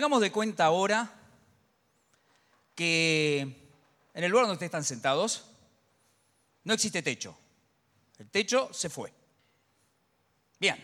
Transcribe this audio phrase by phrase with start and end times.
[0.00, 1.12] Hagamos de cuenta ahora
[2.74, 3.40] que
[4.14, 5.44] en el lugar donde ustedes están sentados
[6.64, 7.36] no existe techo.
[8.16, 9.12] El techo se fue.
[10.58, 10.82] Bien.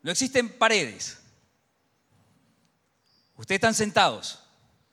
[0.00, 1.18] No existen paredes.
[3.36, 4.42] Ustedes están sentados.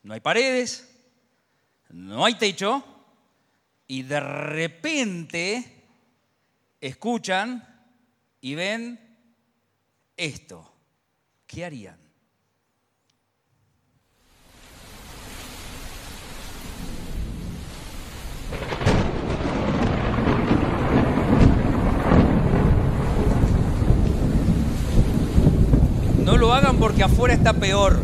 [0.04, 0.94] No hay paredes,
[1.92, 2.84] no hay techo
[3.88, 5.86] y de repente
[6.82, 7.88] escuchan
[8.42, 9.00] y ven
[10.18, 10.73] esto.
[11.48, 12.00] ¿Qué harían?
[26.31, 27.99] No lo hagan porque afuera está peor.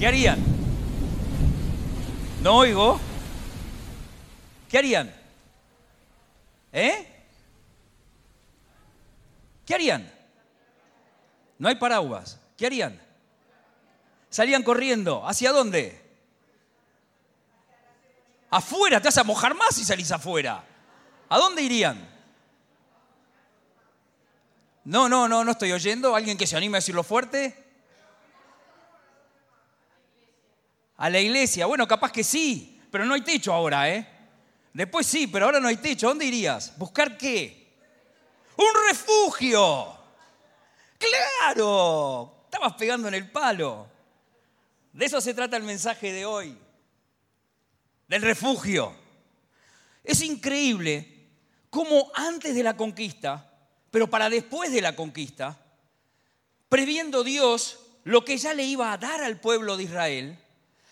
[0.00, 0.40] ¿Qué harían?
[2.42, 2.98] No oigo.
[4.68, 5.14] ¿Qué harían?
[6.72, 7.06] ¿Eh?
[9.64, 10.10] ¿Qué harían?
[11.56, 12.40] No hay paraguas.
[12.56, 13.00] ¿Qué harían?
[14.30, 15.26] Salían corriendo.
[15.26, 16.02] ¿Hacia dónde?
[18.50, 20.64] Afuera, te vas a mojar más si salís afuera.
[21.28, 22.08] ¿A dónde irían?
[24.84, 26.14] No, no, no, no estoy oyendo.
[26.14, 27.64] ¿Alguien que se anime a decirlo fuerte?
[30.96, 31.66] A la iglesia.
[31.66, 34.06] Bueno, capaz que sí, pero no hay techo ahora, ¿eh?
[34.72, 36.08] Después sí, pero ahora no hay techo.
[36.08, 36.76] ¿Dónde irías?
[36.76, 37.72] ¿Buscar qué?
[38.56, 39.96] Un refugio.
[40.98, 42.33] Claro.
[42.54, 43.88] Estabas pegando en el palo.
[44.92, 46.56] De eso se trata el mensaje de hoy.
[48.06, 48.94] Del refugio.
[50.04, 51.30] Es increíble
[51.68, 53.52] cómo antes de la conquista,
[53.90, 55.58] pero para después de la conquista,
[56.68, 60.38] previendo Dios lo que ya le iba a dar al pueblo de Israel,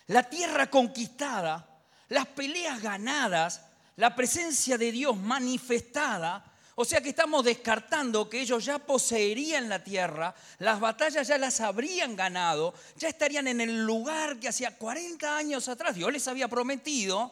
[0.08, 6.44] la tierra conquistada, las peleas ganadas, la presencia de Dios manifestada.
[6.74, 11.60] O sea que estamos descartando que ellos ya poseerían la tierra, las batallas ya las
[11.60, 16.48] habrían ganado, ya estarían en el lugar que hacía 40 años atrás Dios les había
[16.48, 17.30] prometido.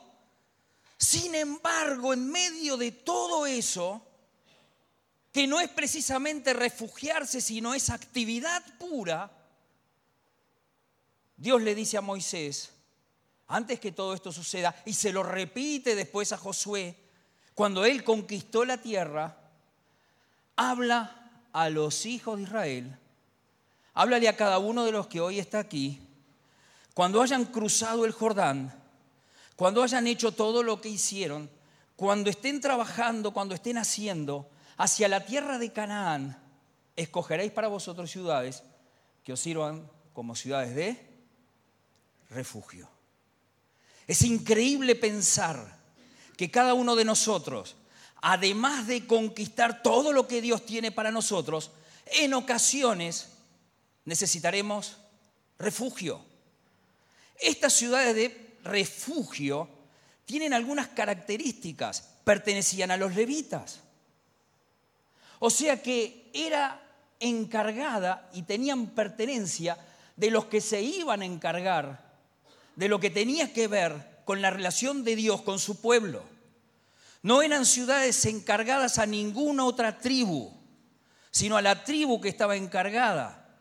[0.98, 4.06] Sin embargo, en medio de todo eso,
[5.32, 9.30] que no es precisamente refugiarse, sino es actividad pura,
[11.36, 12.72] Dios le dice a Moisés,
[13.46, 16.94] antes que todo esto suceda, y se lo repite después a Josué,
[17.54, 19.36] cuando él conquistó la tierra,
[20.56, 22.96] habla a los hijos de Israel,
[23.94, 26.00] háblale a cada uno de los que hoy está aquí,
[26.94, 28.74] cuando hayan cruzado el Jordán,
[29.56, 31.50] cuando hayan hecho todo lo que hicieron,
[31.96, 36.38] cuando estén trabajando, cuando estén haciendo, hacia la tierra de Canaán,
[36.96, 38.62] escogeréis para vosotros ciudades
[39.22, 41.10] que os sirvan como ciudades de
[42.30, 42.88] refugio.
[44.06, 45.79] Es increíble pensar
[46.40, 47.76] que cada uno de nosotros,
[48.22, 51.70] además de conquistar todo lo que Dios tiene para nosotros,
[52.06, 53.28] en ocasiones
[54.06, 54.96] necesitaremos
[55.58, 56.24] refugio.
[57.38, 59.68] Estas ciudades de refugio
[60.24, 62.08] tienen algunas características.
[62.24, 63.80] Pertenecían a los levitas.
[65.40, 66.80] O sea que era
[67.20, 69.76] encargada y tenían pertenencia
[70.16, 72.02] de los que se iban a encargar
[72.76, 76.22] de lo que tenía que ver con la relación de Dios con su pueblo.
[77.22, 80.52] No eran ciudades encargadas a ninguna otra tribu,
[81.30, 83.58] sino a la tribu que estaba encargada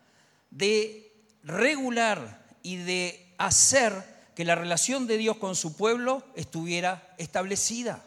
[0.49, 1.11] de
[1.43, 3.93] regular y de hacer
[4.35, 8.05] que la relación de Dios con su pueblo estuviera establecida.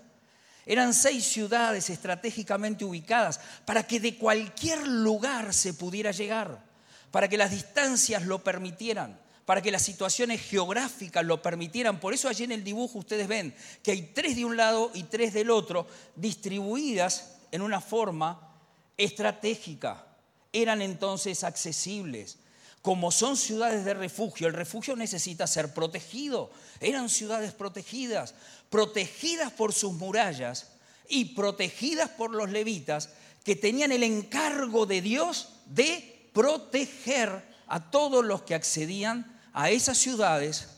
[0.64, 6.64] Eran seis ciudades estratégicamente ubicadas para que de cualquier lugar se pudiera llegar,
[7.10, 12.00] para que las distancias lo permitieran para que las situaciones geográficas lo permitieran.
[12.00, 15.04] Por eso allí en el dibujo ustedes ven que hay tres de un lado y
[15.04, 18.56] tres del otro, distribuidas en una forma
[18.96, 20.06] estratégica.
[20.52, 22.38] Eran entonces accesibles.
[22.82, 26.50] Como son ciudades de refugio, el refugio necesita ser protegido.
[26.80, 28.34] Eran ciudades protegidas,
[28.70, 30.72] protegidas por sus murallas
[31.08, 33.10] y protegidas por los levitas
[33.44, 39.98] que tenían el encargo de Dios de proteger a todos los que accedían a esas
[39.98, 40.68] ciudades,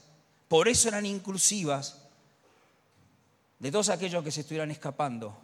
[0.49, 2.00] por eso eran inclusivas,
[3.59, 5.37] de todos aquellos que se estuvieran escapando,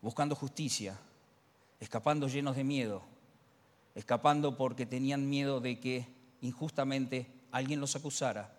[0.00, 0.98] buscando justicia,
[1.80, 3.02] escapando llenos de miedo,
[3.94, 6.06] escapando porque tenían miedo de que
[6.42, 8.52] injustamente alguien los acusara,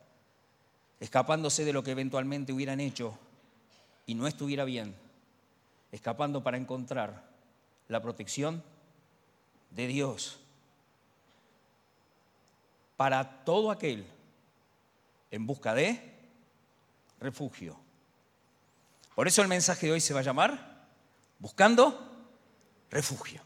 [0.99, 3.17] escapándose de lo que eventualmente hubieran hecho
[4.05, 4.95] y no estuviera bien,
[5.91, 7.29] escapando para encontrar
[7.87, 8.63] la protección
[9.71, 10.42] de Dios
[12.97, 14.07] para todo aquel
[15.31, 16.13] en busca de
[17.19, 17.79] refugio.
[19.15, 20.73] Por eso el mensaje de hoy se va a llamar
[21.39, 22.09] Buscando
[22.89, 23.41] refugio.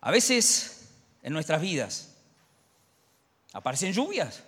[0.00, 0.88] A veces
[1.22, 2.16] en nuestras vidas
[3.52, 4.42] aparecen lluvias.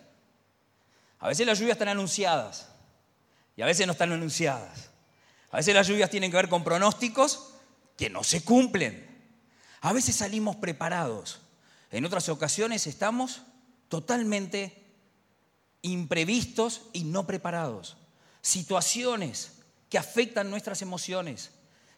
[1.21, 2.69] A veces las lluvias están anunciadas
[3.57, 4.91] y a veces no están anunciadas.
[5.51, 7.55] A veces las lluvias tienen que ver con pronósticos
[7.97, 9.07] que no se cumplen.
[9.81, 11.41] A veces salimos preparados.
[11.91, 13.43] En otras ocasiones estamos
[13.89, 14.85] totalmente
[15.83, 17.97] imprevistos y no preparados.
[18.43, 19.53] Situaciones
[19.89, 21.51] que afectan nuestras emociones,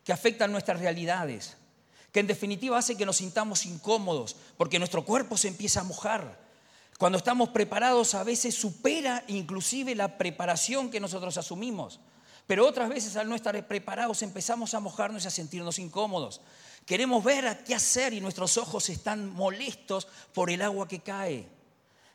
[0.04, 1.56] que afectan nuestras realidades,
[2.12, 6.38] que en definitiva hace que nos sintamos incómodos porque nuestro cuerpo se empieza a mojar.
[6.98, 12.00] Cuando estamos preparados a veces supera inclusive la preparación que nosotros asumimos.
[12.46, 16.40] Pero otras veces al no estar preparados empezamos a mojarnos y a sentirnos incómodos.
[16.88, 21.46] Queremos ver a qué hacer y nuestros ojos están molestos por el agua que cae.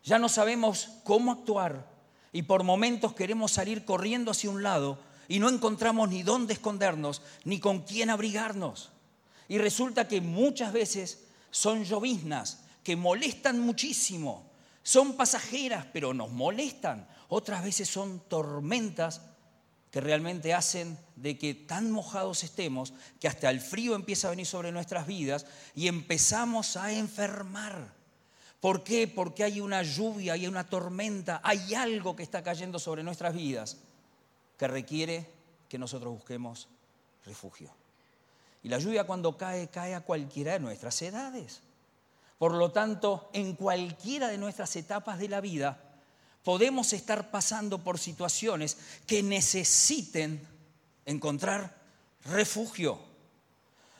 [0.03, 1.87] Ya no sabemos cómo actuar
[2.31, 4.97] y por momentos queremos salir corriendo hacia un lado
[5.27, 8.89] y no encontramos ni dónde escondernos ni con quién abrigarnos.
[9.47, 14.49] Y resulta que muchas veces son lloviznas que molestan muchísimo,
[14.81, 17.07] son pasajeras pero nos molestan.
[17.29, 19.21] Otras veces son tormentas
[19.93, 24.47] que realmente hacen de que tan mojados estemos que hasta el frío empieza a venir
[24.47, 25.45] sobre nuestras vidas
[25.75, 27.93] y empezamos a enfermar.
[28.59, 29.07] ¿Por qué?
[29.07, 33.77] Porque hay una lluvia, hay una tormenta, hay algo que está cayendo sobre nuestras vidas
[34.57, 35.29] que requiere
[35.69, 36.69] que nosotros busquemos
[37.23, 37.69] refugio.
[38.63, 41.61] Y la lluvia cuando cae, cae a cualquiera de nuestras edades.
[42.39, 45.92] Por lo tanto, en cualquiera de nuestras etapas de la vida,
[46.43, 50.45] podemos estar pasando por situaciones que necesiten
[51.05, 51.75] encontrar
[52.25, 52.99] refugio.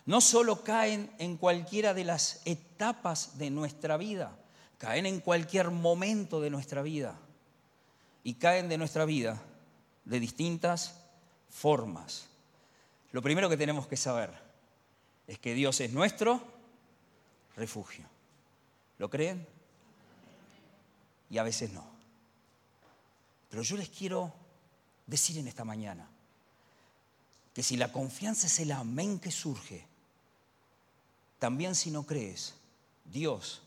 [0.06, 4.38] No solo caen en cualquiera de las etapas de nuestra vida,
[4.78, 7.18] caen en cualquier momento de nuestra vida.
[8.26, 9.42] Y caen de nuestra vida
[10.06, 10.96] de distintas
[11.50, 12.28] formas.
[13.12, 14.32] Lo primero que tenemos que saber
[15.28, 16.42] es que Dios es nuestro
[17.56, 18.06] refugio.
[18.98, 19.46] ¿Lo creen?
[21.30, 21.93] Y a veces no.
[23.54, 24.34] Pero yo les quiero
[25.06, 26.10] decir en esta mañana
[27.54, 29.86] que si la confianza es el amén que surge,
[31.38, 32.56] también si no crees,
[33.06, 33.62] Dios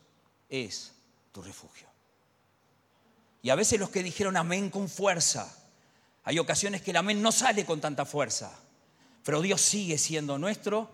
[0.49, 0.91] es
[1.31, 1.87] tu refugio.
[3.43, 5.57] Y a veces los que dijeron amén con fuerza,
[6.25, 8.59] hay ocasiones que el amén no sale con tanta fuerza,
[9.25, 10.91] pero Dios sigue siendo nuestro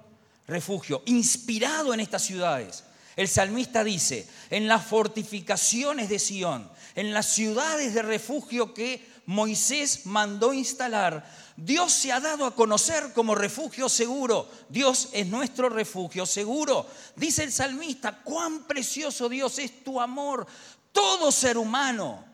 [0.46, 2.84] refugio, inspirado en estas ciudades.
[3.16, 10.06] El salmista dice, en las fortificaciones de Sión, en las ciudades de refugio que Moisés
[10.06, 11.24] mandó instalar,
[11.56, 14.48] Dios se ha dado a conocer como refugio seguro.
[14.68, 16.86] Dios es nuestro refugio seguro.
[17.16, 20.46] Dice el salmista, cuán precioso Dios es tu amor.
[20.90, 22.24] Todo ser humano,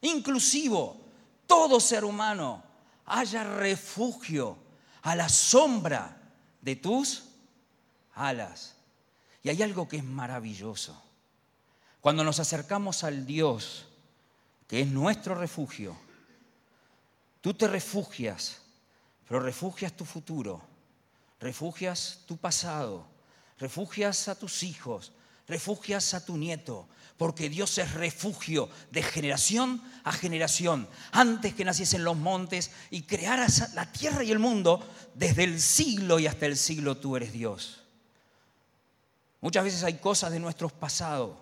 [0.00, 1.00] inclusivo,
[1.46, 2.62] todo ser humano,
[3.06, 4.56] haya refugio
[5.02, 6.16] a la sombra
[6.60, 7.24] de tus
[8.14, 8.73] alas.
[9.44, 11.00] Y hay algo que es maravilloso.
[12.00, 13.84] Cuando nos acercamos al Dios,
[14.66, 15.96] que es nuestro refugio,
[17.42, 18.62] tú te refugias,
[19.28, 20.62] pero refugias tu futuro,
[21.40, 23.06] refugias tu pasado,
[23.58, 25.12] refugias a tus hijos,
[25.46, 26.88] refugias a tu nieto,
[27.18, 30.88] porque Dios es refugio de generación a generación.
[31.12, 34.82] Antes que naciesen los montes y crearas la tierra y el mundo,
[35.14, 37.83] desde el siglo y hasta el siglo tú eres Dios.
[39.44, 41.36] Muchas veces hay cosas de nuestros pasados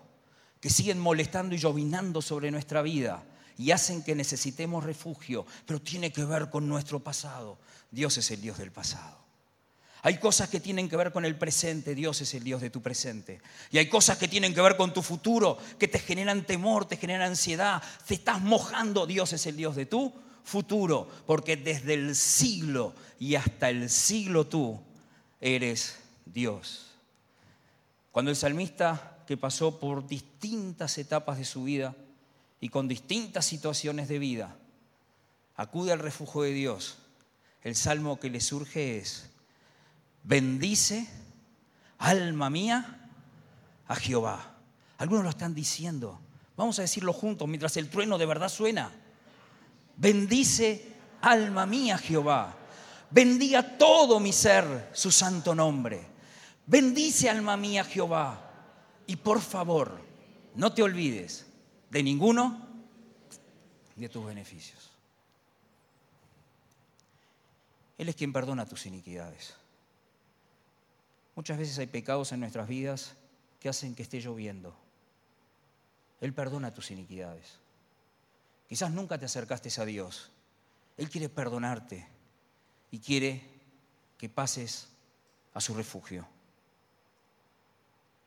[0.60, 3.22] que siguen molestando y llovinando sobre nuestra vida
[3.56, 7.58] y hacen que necesitemos refugio, pero tiene que ver con nuestro pasado.
[7.92, 9.18] Dios es el Dios del pasado.
[10.02, 12.82] Hay cosas que tienen que ver con el presente, Dios es el Dios de tu
[12.82, 13.40] presente.
[13.70, 16.96] Y hay cosas que tienen que ver con tu futuro, que te generan temor, te
[16.96, 22.16] generan ansiedad, te estás mojando, Dios es el Dios de tu futuro, porque desde el
[22.16, 24.82] siglo y hasta el siglo tú
[25.40, 26.91] eres Dios.
[28.12, 31.96] Cuando el salmista, que pasó por distintas etapas de su vida
[32.60, 34.54] y con distintas situaciones de vida,
[35.56, 36.98] acude al refugio de Dios,
[37.62, 39.30] el salmo que le surge es,
[40.22, 41.08] bendice,
[41.98, 43.08] alma mía,
[43.88, 44.56] a Jehová.
[44.98, 46.20] Algunos lo están diciendo.
[46.56, 48.90] Vamos a decirlo juntos mientras el trueno de verdad suena.
[49.96, 50.86] Bendice,
[51.22, 52.56] alma mía, Jehová.
[53.10, 56.11] Bendiga todo mi ser su santo nombre.
[56.66, 58.48] Bendice alma mía Jehová.
[59.06, 60.00] Y por favor,
[60.54, 61.46] no te olvides
[61.90, 62.68] de ninguno
[63.96, 64.90] de tus beneficios.
[67.98, 69.54] Él es quien perdona tus iniquidades.
[71.34, 73.14] Muchas veces hay pecados en nuestras vidas
[73.60, 74.74] que hacen que esté lloviendo.
[76.20, 77.58] Él perdona tus iniquidades.
[78.68, 80.30] Quizás nunca te acercaste a Dios.
[80.96, 82.06] Él quiere perdonarte
[82.90, 83.42] y quiere
[84.18, 84.88] que pases
[85.54, 86.26] a su refugio.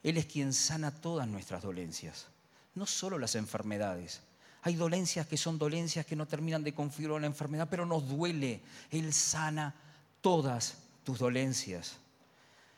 [0.06, 2.28] Él es quien sana todas nuestras dolencias,
[2.76, 4.22] no solo las enfermedades.
[4.62, 8.62] Hay dolencias que son dolencias que no terminan de configurar la enfermedad, pero nos duele.
[8.92, 9.74] Él sana
[10.22, 11.98] todas tus dolencias.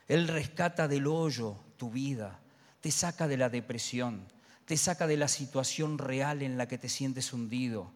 [0.08, 2.40] Él rescata del hoyo tu vida,
[2.80, 4.26] te saca de la depresión,
[4.64, 7.92] te saca de la situación real en la que te sientes hundido.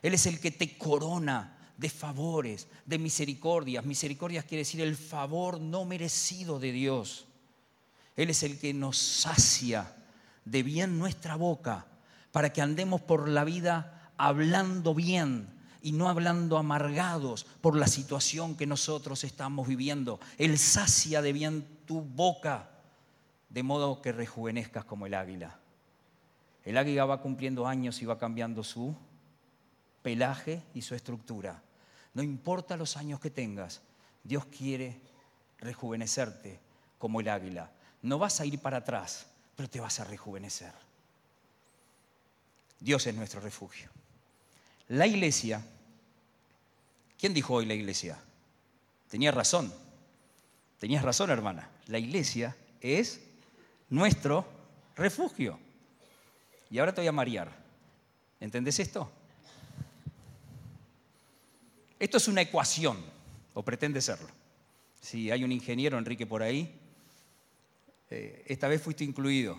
[0.00, 3.84] Él es el que te corona de favores, de misericordias.
[3.84, 7.26] Misericordias quiere decir el favor no merecido de Dios.
[8.16, 9.94] Él es el que nos sacia
[10.44, 11.86] de bien nuestra boca
[12.30, 15.48] para que andemos por la vida hablando bien
[15.82, 20.20] y no hablando amargados por la situación que nosotros estamos viviendo.
[20.38, 22.70] Él sacia de bien tu boca,
[23.48, 25.58] de modo que rejuvenezcas como el águila.
[26.64, 28.94] El águila va cumpliendo años y va cambiando su
[30.02, 31.62] pelaje y su estructura.
[32.14, 33.82] No importa los años que tengas,
[34.22, 35.00] Dios quiere
[35.58, 36.60] rejuvenecerte
[36.98, 37.70] como el águila.
[38.02, 40.72] No vas a ir para atrás, pero te vas a rejuvenecer.
[42.80, 43.88] Dios es nuestro refugio.
[44.88, 45.64] La iglesia,
[47.18, 48.18] ¿quién dijo hoy la iglesia?
[49.08, 49.72] Tenía razón,
[50.80, 53.20] tenías razón hermana, la iglesia es
[53.88, 54.46] nuestro
[54.96, 55.58] refugio.
[56.70, 57.52] Y ahora te voy a marear.
[58.40, 59.10] ¿Entendés esto?
[62.00, 62.98] Esto es una ecuación,
[63.54, 64.28] o pretende serlo.
[65.00, 66.81] Si hay un ingeniero, Enrique, por ahí,
[68.12, 69.58] eh, esta vez fuiste incluido.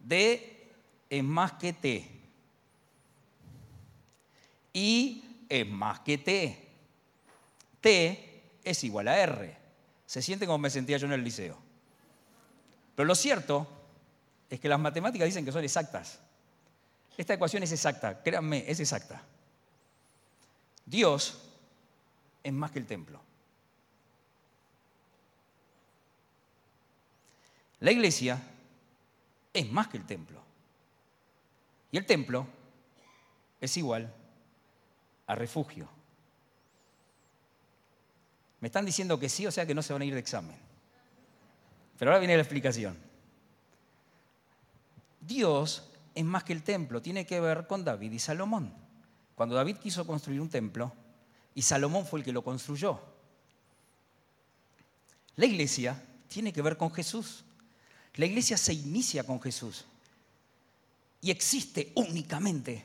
[0.00, 0.70] D
[1.08, 2.10] es más que T.
[4.72, 6.68] Y es más que T.
[7.80, 9.56] T es igual a R.
[10.04, 11.56] Se siente como me sentía yo en el liceo.
[12.96, 13.68] Pero lo cierto
[14.50, 16.18] es que las matemáticas dicen que son exactas.
[17.16, 19.22] Esta ecuación es exacta, créanme, es exacta.
[20.84, 21.40] Dios
[22.42, 23.20] es más que el templo.
[27.80, 28.42] La iglesia
[29.52, 30.40] es más que el templo.
[31.90, 32.46] Y el templo
[33.60, 34.12] es igual
[35.26, 35.88] a refugio.
[38.60, 40.56] Me están diciendo que sí, o sea que no se van a ir de examen.
[41.98, 42.96] Pero ahora viene la explicación.
[45.20, 48.72] Dios es más que el templo, tiene que ver con David y Salomón.
[49.34, 50.92] Cuando David quiso construir un templo,
[51.54, 53.00] y Salomón fue el que lo construyó.
[55.36, 57.44] La iglesia tiene que ver con Jesús.
[58.16, 59.84] La iglesia se inicia con Jesús
[61.20, 62.84] y existe únicamente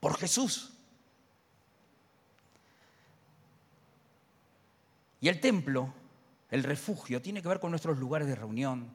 [0.00, 0.72] por Jesús.
[5.20, 5.94] Y el templo,
[6.50, 8.92] el refugio, tiene que ver con nuestros lugares de reunión,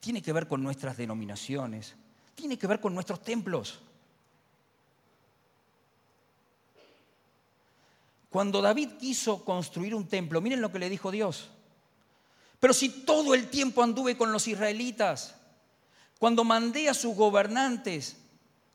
[0.00, 1.94] tiene que ver con nuestras denominaciones,
[2.34, 3.80] tiene que ver con nuestros templos.
[8.30, 11.50] Cuando David quiso construir un templo, miren lo que le dijo Dios.
[12.60, 15.34] Pero si todo el tiempo anduve con los israelitas,
[16.18, 18.16] cuando mandé a sus gobernantes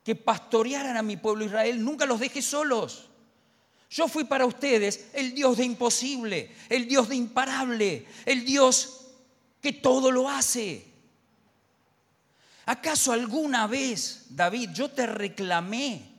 [0.04, 3.10] que pastorearan a mi pueblo Israel, nunca los dejé solos.
[3.90, 9.02] Yo fui para ustedes el Dios de imposible, el Dios de imparable, el Dios
[9.62, 10.86] que todo lo hace.
[12.66, 16.16] ¿Acaso alguna vez, David, yo te reclamé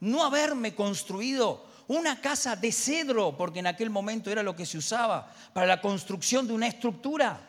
[0.00, 4.78] no haberme construido una casa de cedro, porque en aquel momento era lo que se
[4.78, 7.40] usaba para la construcción de una estructura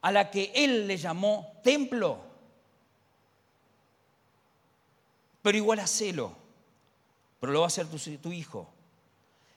[0.00, 2.18] a la que él le llamó templo.
[5.40, 6.36] Pero igual a celo,
[7.38, 8.68] pero lo va a hacer tu, tu hijo.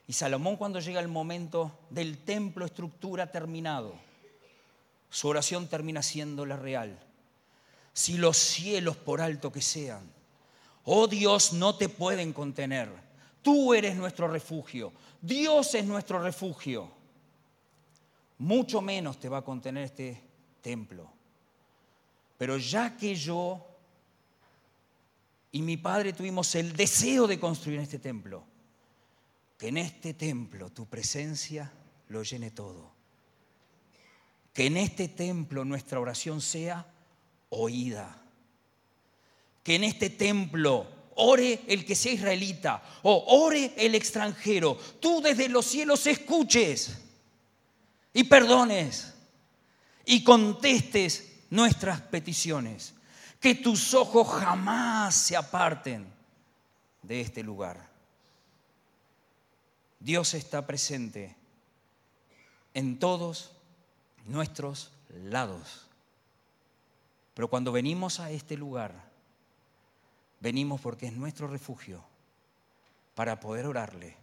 [0.08, 3.96] Y Salomón cuando llega el momento del templo estructura terminado,
[5.10, 7.00] su oración termina siendo la real.
[7.94, 10.08] Si los cielos por alto que sean,
[10.84, 13.05] oh Dios, no te pueden contener
[13.46, 14.92] Tú eres nuestro refugio.
[15.22, 16.90] Dios es nuestro refugio.
[18.40, 20.20] Mucho menos te va a contener este
[20.62, 21.08] templo.
[22.40, 23.64] Pero ya que yo
[25.52, 28.44] y mi padre tuvimos el deseo de construir este templo,
[29.60, 31.72] que en este templo tu presencia
[32.08, 32.94] lo llene todo.
[34.54, 36.92] Que en este templo nuestra oración sea
[37.50, 38.24] oída.
[39.64, 45.50] Que en este templo ore el que sea israelita o ore el extranjero, tú desde
[45.50, 46.98] los cielos escuches
[48.14, 49.14] y perdones
[50.06, 52.94] y contestes nuestras peticiones.
[53.40, 56.12] Que tus ojos jamás se aparten
[57.04, 57.90] de este lugar.
[60.00, 61.36] Dios está presente
[62.74, 63.52] en todos
[64.26, 65.88] nuestros lados.
[67.34, 69.12] Pero cuando venimos a este lugar,
[70.40, 72.04] venimos porque es nuestro refugio
[73.16, 74.16] para poder orarle,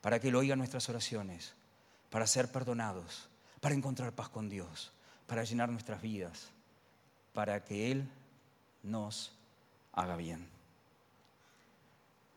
[0.00, 1.54] para que Él oiga nuestras oraciones,
[2.10, 3.28] para ser perdonados,
[3.60, 4.92] para encontrar paz con Dios,
[5.26, 6.50] para llenar nuestras vidas,
[7.32, 8.08] para que Él
[8.82, 9.32] nos
[9.92, 10.48] haga bien.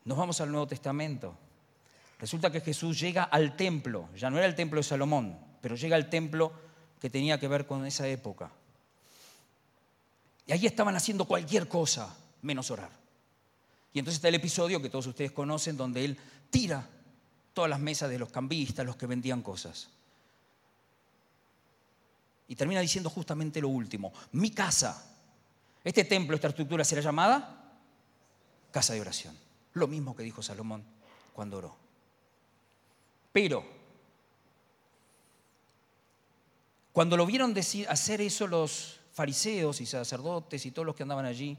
[0.05, 1.35] Nos vamos al Nuevo Testamento.
[2.19, 5.95] Resulta que Jesús llega al templo, ya no era el templo de Salomón, pero llega
[5.95, 6.51] al templo
[6.99, 8.49] que tenía que ver con esa época.
[10.45, 12.15] Y allí estaban haciendo cualquier cosa
[12.47, 12.89] menos orar.
[13.93, 16.17] Y entonces está el episodio que todos ustedes conocen donde él
[16.49, 16.87] tira
[17.53, 19.89] todas las mesas de los cambistas, los que vendían cosas.
[22.47, 25.05] Y termina diciendo justamente lo último, mi casa,
[25.83, 27.57] este templo, esta estructura será llamada
[28.71, 29.37] casa de oración.
[29.73, 30.83] Lo mismo que dijo Salomón
[31.33, 31.75] cuando oró.
[33.31, 33.65] Pero,
[36.93, 37.55] cuando lo vieron
[37.89, 41.57] hacer eso los fariseos y sacerdotes y todos los que andaban allí,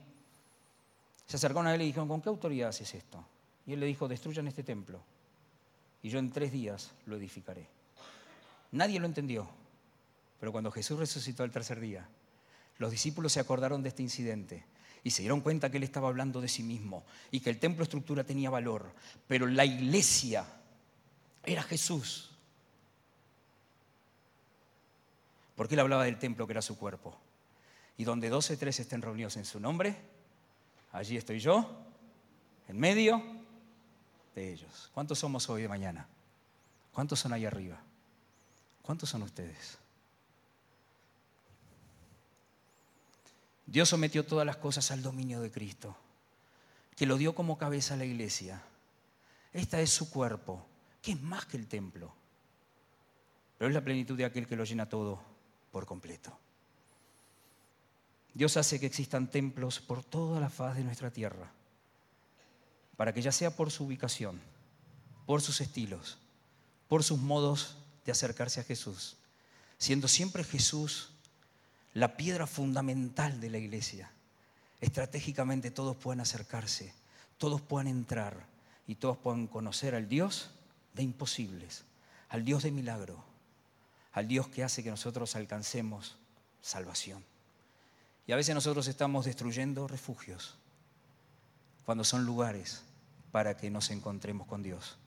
[1.29, 3.25] se acercaron a él y dijeron, ¿con qué autoridad haces esto?
[3.67, 5.01] Y él le dijo, destruyan este templo
[6.03, 7.69] y yo en tres días lo edificaré.
[8.73, 9.49] Nadie lo entendió,
[10.41, 12.09] pero cuando Jesús resucitó el tercer día,
[12.79, 14.65] los discípulos se acordaron de este incidente
[15.05, 17.83] y se dieron cuenta que él estaba hablando de sí mismo y que el templo
[17.83, 18.91] estructura tenía valor,
[19.27, 20.47] pero la iglesia
[21.45, 22.31] era Jesús.
[25.57, 27.19] Porque él hablaba del templo que era su cuerpo.
[27.97, 29.97] Y donde dos o tres estén reunidos en su nombre,
[30.93, 31.69] allí estoy yo,
[32.69, 33.23] en medio
[34.35, 34.91] de ellos.
[34.95, 36.07] ¿Cuántos somos hoy de mañana?
[36.93, 37.81] ¿Cuántos son ahí arriba?
[38.83, 39.79] ¿Cuántos son ustedes?
[43.67, 45.95] Dios sometió todas las cosas al dominio de Cristo,
[46.97, 48.63] que lo dio como cabeza a la iglesia.
[49.53, 50.65] Esta es su cuerpo,
[51.03, 52.13] que es más que el templo,
[53.59, 55.21] pero es la plenitud de aquel que lo llena todo
[55.71, 56.37] por completo.
[58.35, 61.51] Dios hace que existan templos por toda la faz de nuestra tierra,
[62.97, 64.41] para que ya sea por su ubicación,
[65.27, 66.19] por sus estilos,
[66.89, 69.17] por sus modos de acercarse a Jesús,
[69.77, 71.11] siendo siempre Jesús
[71.95, 74.11] la piedra fundamental de la iglesia.
[74.81, 76.95] Estratégicamente todos puedan acercarse,
[77.39, 78.47] todos puedan entrar
[78.87, 80.51] y todos puedan conocer al Dios
[80.95, 81.85] de imposibles,
[82.29, 83.25] al Dios de milagro,
[84.13, 86.17] al Dios que hace que nosotros alcancemos
[86.63, 87.23] salvación.
[88.29, 90.59] Y a veces nosotros estamos destruyendo refugios
[91.87, 92.83] cuando son lugares
[93.33, 94.99] para que nos encontremos con Dios.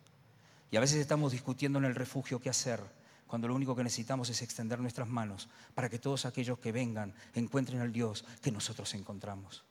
[0.72, 2.82] Y a veces estamos discutiendo en el refugio qué hacer
[3.28, 7.14] cuando lo único que necesitamos es extender nuestras manos para que todos aquellos que vengan
[7.36, 9.64] encuentren al Dios que nosotros encontramos.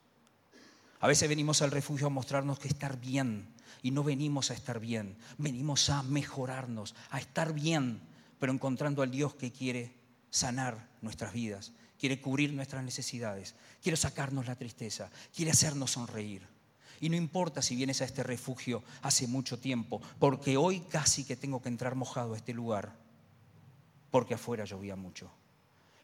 [1.01, 4.79] A veces venimos al refugio a mostrarnos que estar bien y no venimos a estar
[4.79, 8.01] bien, venimos a mejorarnos, a estar bien,
[8.39, 9.93] pero encontrando al Dios que quiere
[10.31, 16.43] sanar nuestras vidas, quiere cubrir nuestras necesidades, quiere sacarnos la tristeza, quiere hacernos sonreír.
[17.01, 21.37] Y no importa si vienes a este refugio hace mucho tiempo, porque hoy casi que
[21.37, 22.95] tengo que entrar mojado a este lugar
[24.11, 25.31] porque afuera llovía mucho.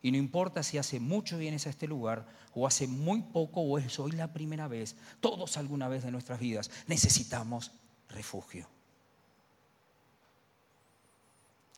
[0.03, 3.79] Y no importa si hace mucho vienes a este lugar o hace muy poco o
[3.79, 7.73] es hoy la primera vez, todos alguna vez de nuestras vidas necesitamos
[8.09, 8.69] refugio.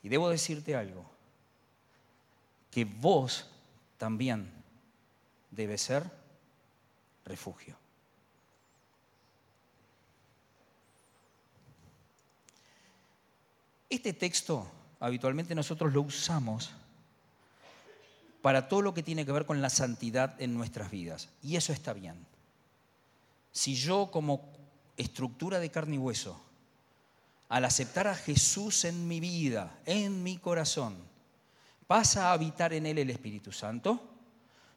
[0.02, 1.10] Y debo decirte algo,
[2.70, 3.46] que vos
[3.98, 4.50] también
[5.50, 6.10] debes ser
[7.24, 7.76] refugio.
[13.90, 16.70] Este texto habitualmente nosotros lo usamos
[18.42, 21.28] para todo lo que tiene que ver con la santidad en nuestras vidas.
[21.42, 22.26] Y eso está bien.
[23.52, 24.48] Si yo como
[24.96, 26.40] estructura de carne y hueso,
[27.48, 30.96] al aceptar a Jesús en mi vida, en mi corazón,
[31.88, 33.98] pasa a habitar en él el Espíritu Santo,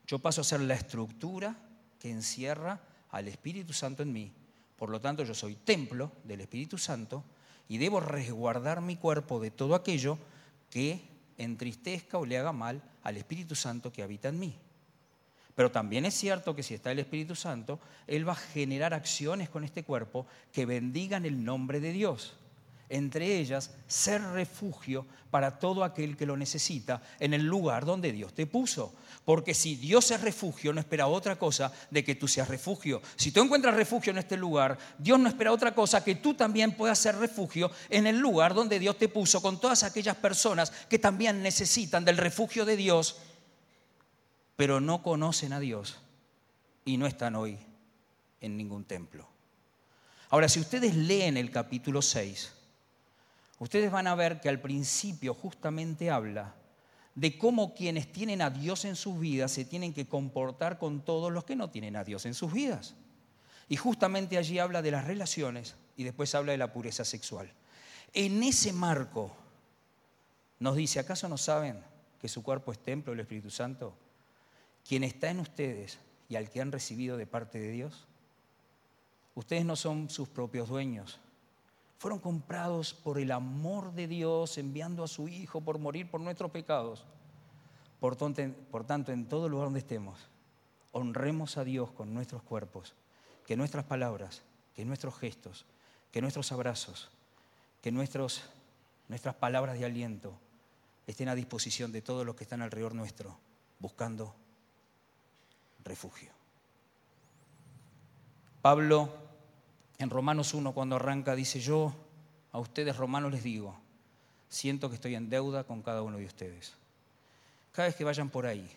[0.07, 1.55] yo paso a ser la estructura
[1.99, 2.79] que encierra
[3.11, 4.31] al Espíritu Santo en mí.
[4.77, 7.23] Por lo tanto, yo soy templo del Espíritu Santo
[7.67, 10.17] y debo resguardar mi cuerpo de todo aquello
[10.69, 11.01] que
[11.37, 14.55] entristezca o le haga mal al Espíritu Santo que habita en mí.
[15.53, 19.49] Pero también es cierto que si está el Espíritu Santo, Él va a generar acciones
[19.49, 22.37] con este cuerpo que bendigan el nombre de Dios
[22.91, 28.33] entre ellas ser refugio para todo aquel que lo necesita en el lugar donde Dios
[28.33, 28.93] te puso.
[29.23, 33.01] Porque si Dios es refugio, no espera otra cosa de que tú seas refugio.
[33.15, 36.75] Si tú encuentras refugio en este lugar, Dios no espera otra cosa que tú también
[36.75, 40.99] puedas ser refugio en el lugar donde Dios te puso con todas aquellas personas que
[40.99, 43.17] también necesitan del refugio de Dios,
[44.57, 45.97] pero no conocen a Dios
[46.83, 47.57] y no están hoy
[48.41, 49.29] en ningún templo.
[50.29, 52.53] Ahora, si ustedes leen el capítulo 6,
[53.61, 56.55] ustedes van a ver que al principio justamente habla
[57.13, 61.31] de cómo quienes tienen a Dios en sus vidas se tienen que comportar con todos
[61.31, 62.95] los que no tienen a Dios en sus vidas.
[63.69, 67.53] Y justamente allí habla de las relaciones y después habla de la pureza sexual.
[68.13, 69.31] En ese marco
[70.57, 71.83] nos dice, ¿acaso no saben
[72.19, 73.93] que su cuerpo es templo del Espíritu Santo?
[74.83, 78.07] Quien está en ustedes y al que han recibido de parte de Dios.
[79.35, 81.19] Ustedes no son sus propios dueños.
[82.01, 86.49] Fueron comprados por el amor de Dios, enviando a su Hijo por morir por nuestros
[86.49, 87.05] pecados.
[87.99, 90.17] Por, tanto, en todo lugar donde estemos,
[90.93, 92.95] honremos a Dios con nuestros cuerpos,
[93.45, 94.41] que nuestras palabras,
[94.73, 95.67] que nuestros gestos,
[96.11, 97.11] que nuestros abrazos,
[97.83, 100.33] que nuestras palabras de aliento
[101.05, 103.37] estén a disposición de todos los que están alrededor nuestro,
[103.77, 104.33] buscando
[105.83, 106.31] refugio.
[108.63, 109.29] Pablo
[110.01, 111.93] en Romanos 1 cuando arranca dice, yo
[112.51, 113.77] a ustedes romanos les digo,
[114.49, 116.73] siento que estoy en deuda con cada uno de ustedes.
[117.71, 118.69] Cada vez que vayan por ahí,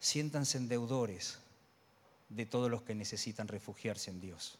[0.00, 1.38] siéntanse deudores
[2.28, 4.58] de todos los que necesitan refugiarse en Dios.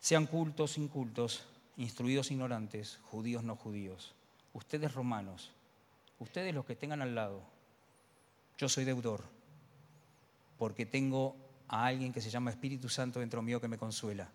[0.00, 1.44] Sean cultos, incultos,
[1.76, 4.14] instruidos, ignorantes, judíos, no judíos.
[4.54, 5.50] Ustedes romanos,
[6.18, 7.42] ustedes los que tengan al lado,
[8.56, 9.22] yo soy deudor,
[10.58, 11.36] porque tengo
[11.68, 14.28] a alguien que se llama Espíritu Santo dentro mío que me consuela,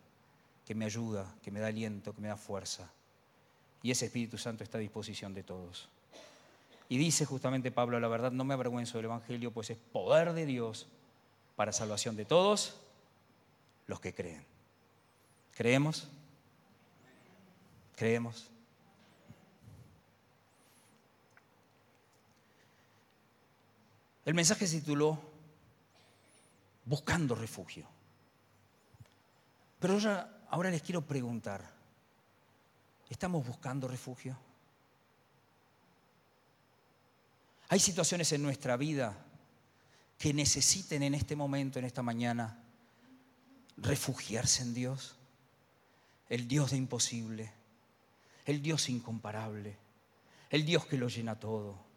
[0.66, 2.92] que me ayuda, que me da aliento, que me da fuerza.
[3.82, 5.90] Y ese Espíritu Santo está a disposición de todos.
[6.90, 10.46] Y dice justamente Pablo, la verdad no me avergüenzo del Evangelio, pues es poder de
[10.46, 10.88] Dios
[11.56, 12.80] para salvación de todos
[13.88, 14.46] los que creen.
[15.56, 16.08] ¿Creemos?
[17.96, 18.50] ¿Creemos?
[24.26, 25.20] El mensaje se tituló
[26.86, 27.88] Buscando refugio.
[29.80, 29.98] Pero
[30.50, 31.70] ahora les quiero preguntar,
[33.10, 34.38] ¿estamos buscando refugio?
[37.70, 39.16] Hay situaciones en nuestra vida
[40.18, 42.60] que necesiten en este momento, en esta mañana,
[43.78, 45.16] refugiarse en Dios,
[46.30, 47.52] el Dios de imposible,
[48.46, 49.78] el Dios incomparable,
[50.50, 51.94] el Dios que lo llena todo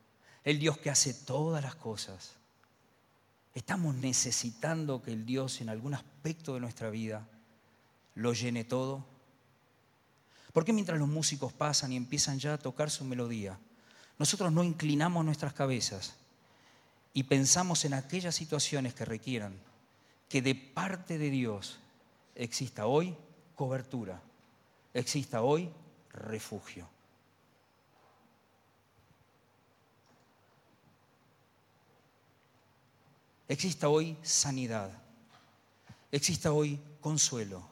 [0.47, 2.37] el Dios que hace todas las cosas.
[3.57, 7.27] Estamos necesitando que el Dios en algún aspecto de nuestra vida
[8.15, 9.03] lo llene todo.
[10.53, 13.59] Porque mientras los músicos pasan y empiezan ya a tocar su melodía,
[14.19, 16.17] nosotros no inclinamos nuestras cabezas
[17.15, 19.55] y pensamos en aquellas situaciones que requieran
[20.29, 21.79] que de parte de Dios
[22.35, 23.17] exista hoy
[23.55, 24.21] cobertura,
[24.93, 25.71] exista hoy
[26.13, 26.87] refugio?
[33.49, 34.91] Exista hoy sanidad,
[36.11, 37.63] exista hoy consuelo,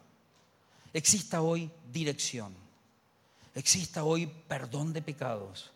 [0.92, 2.54] exista hoy dirección,
[3.54, 5.72] exista hoy perdón de pecados,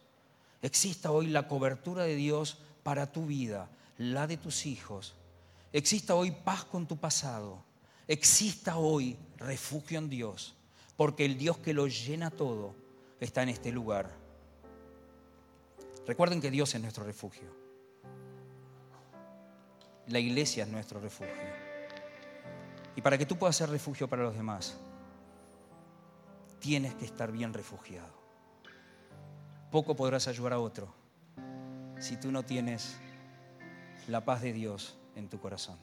[0.63, 5.15] exista hoy la cobertura de Dios para tu vida, la de tus hijos,
[5.73, 7.63] exista hoy paz con tu pasado,
[8.07, 10.55] exista hoy refugio en Dios,
[10.97, 12.75] porque el Dios que lo llena todo
[13.21, 14.11] está en este lugar.
[16.07, 17.58] Recuerden que Dios es nuestro refugio.
[20.09, 21.35] La iglesia es nuestro refugio.
[22.97, 24.77] Y para que tú puedas ser refugio para los demás,
[26.59, 28.19] tienes que estar bien refugiado.
[29.71, 30.93] Poco podrás ayudar a otro
[31.99, 32.97] si tú no tienes
[34.09, 35.77] la paz de Dios en tu corazón.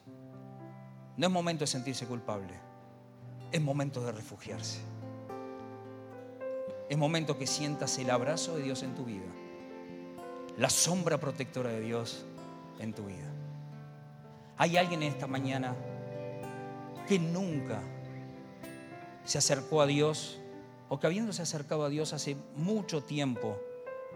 [1.17, 2.53] No es momento de sentirse culpable,
[3.51, 4.79] es momento de refugiarse.
[6.89, 9.25] Es momento que sientas el abrazo de Dios en tu vida,
[10.57, 12.25] la sombra protectora de Dios
[12.79, 13.31] en tu vida.
[14.57, 15.75] Hay alguien en esta mañana
[17.07, 17.81] que nunca
[19.23, 20.39] se acercó a Dios
[20.87, 23.57] o que habiéndose acercado a Dios hace mucho tiempo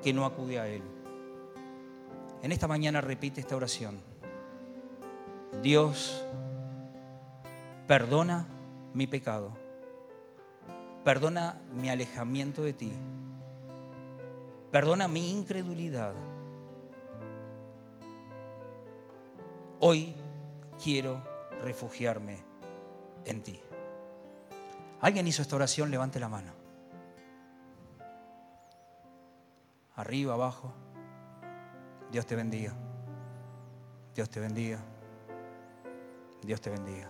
[0.01, 0.81] que no acude a Él.
[2.41, 3.99] En esta mañana repite esta oración.
[5.61, 6.23] Dios,
[7.87, 8.47] perdona
[8.93, 9.51] mi pecado,
[11.03, 12.93] perdona mi alejamiento de ti,
[14.71, 16.13] perdona mi incredulidad.
[19.81, 20.13] Hoy
[20.81, 21.21] quiero
[21.63, 22.39] refugiarme
[23.25, 23.59] en ti.
[25.01, 25.91] ¿Alguien hizo esta oración?
[25.91, 26.51] Levante la mano.
[29.95, 30.73] Arriba, abajo.
[32.11, 32.73] Dios te bendiga.
[34.15, 34.79] Dios te bendiga.
[36.41, 37.09] Dios te bendiga.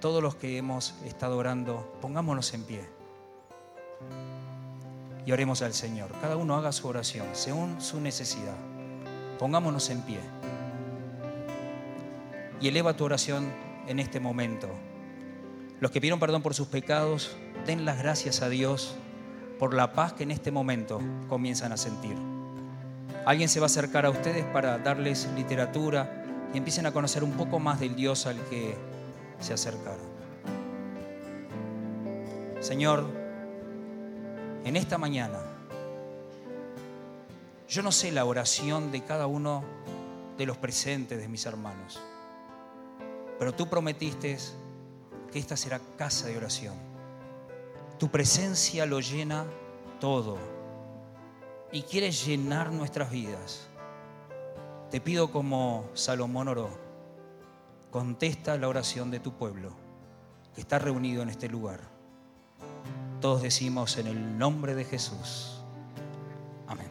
[0.00, 2.88] Todos los que hemos estado orando, pongámonos en pie.
[5.24, 6.10] Y oremos al Señor.
[6.20, 8.56] Cada uno haga su oración según su necesidad.
[9.38, 10.20] Pongámonos en pie
[12.62, 13.52] y eleva tu oración
[13.88, 14.68] en este momento.
[15.80, 18.94] Los que pidieron perdón por sus pecados, den las gracias a Dios
[19.58, 22.16] por la paz que en este momento comienzan a sentir.
[23.26, 27.32] Alguien se va a acercar a ustedes para darles literatura y empiecen a conocer un
[27.32, 28.76] poco más del Dios al que
[29.40, 30.12] se acercaron.
[32.60, 33.06] Señor,
[34.64, 35.40] en esta mañana,
[37.68, 39.64] yo no sé la oración de cada uno
[40.38, 42.00] de los presentes de mis hermanos,
[43.38, 44.38] pero tú prometiste
[45.30, 46.74] que esta será casa de oración.
[47.98, 49.46] Tu presencia lo llena
[50.00, 50.38] todo
[51.70, 53.66] y quieres llenar nuestras vidas.
[54.90, 56.70] Te pido como Salomón oró,
[57.90, 59.70] contesta la oración de tu pueblo
[60.54, 61.80] que está reunido en este lugar.
[63.20, 65.62] Todos decimos en el nombre de Jesús.
[66.66, 66.88] Amén.